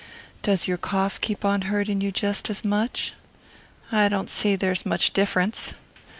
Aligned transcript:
"Does 0.41 0.67
your 0.67 0.79
cough 0.79 1.21
keep 1.21 1.45
on 1.45 1.61
hurting 1.69 2.01
you 2.01 2.11
jest 2.11 2.49
as 2.49 2.65
much?" 2.65 3.13
"I 3.91 4.09
don't 4.09 4.31
see's 4.31 4.57
there's 4.57 4.83
much 4.83 5.13
difference." 5.13 5.73